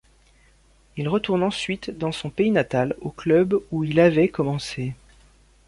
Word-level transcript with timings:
Il 0.97 1.07
retourne 1.07 1.43
ensuite 1.43 1.91
dans 1.95 2.11
son 2.11 2.31
pays 2.31 2.49
natal, 2.49 2.95
au 3.01 3.11
club 3.11 3.61
où 3.71 3.83
il 3.83 3.99
avait 3.99 4.29
commencé. 4.29 4.95